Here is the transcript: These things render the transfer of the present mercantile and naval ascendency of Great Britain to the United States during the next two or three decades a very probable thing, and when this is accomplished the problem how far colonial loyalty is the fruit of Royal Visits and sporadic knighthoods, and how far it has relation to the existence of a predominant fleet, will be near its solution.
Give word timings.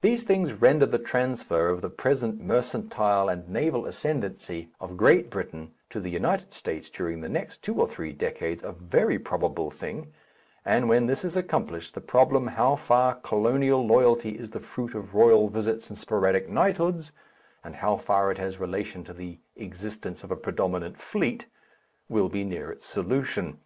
These 0.00 0.22
things 0.22 0.52
render 0.52 0.86
the 0.86 0.96
transfer 1.00 1.70
of 1.70 1.82
the 1.82 1.90
present 1.90 2.40
mercantile 2.40 3.28
and 3.28 3.48
naval 3.48 3.84
ascendency 3.84 4.70
of 4.78 4.96
Great 4.96 5.28
Britain 5.28 5.74
to 5.88 5.98
the 5.98 6.08
United 6.08 6.52
States 6.54 6.88
during 6.88 7.20
the 7.20 7.28
next 7.28 7.60
two 7.60 7.74
or 7.80 7.88
three 7.88 8.12
decades 8.12 8.62
a 8.62 8.70
very 8.70 9.18
probable 9.18 9.68
thing, 9.72 10.12
and 10.64 10.88
when 10.88 11.06
this 11.06 11.24
is 11.24 11.36
accomplished 11.36 11.94
the 11.94 12.00
problem 12.00 12.46
how 12.46 12.76
far 12.76 13.16
colonial 13.16 13.84
loyalty 13.84 14.38
is 14.38 14.50
the 14.52 14.60
fruit 14.60 14.94
of 14.94 15.16
Royal 15.16 15.48
Visits 15.48 15.90
and 15.90 15.98
sporadic 15.98 16.48
knighthoods, 16.48 17.10
and 17.64 17.74
how 17.74 17.96
far 17.96 18.30
it 18.30 18.38
has 18.38 18.60
relation 18.60 19.02
to 19.02 19.12
the 19.12 19.40
existence 19.56 20.22
of 20.22 20.30
a 20.30 20.36
predominant 20.36 20.96
fleet, 20.96 21.46
will 22.08 22.28
be 22.28 22.44
near 22.44 22.70
its 22.70 22.84
solution. 22.86 23.58